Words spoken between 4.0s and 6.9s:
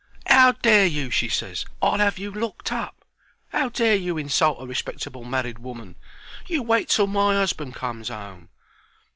insult a respectable married woman! You wait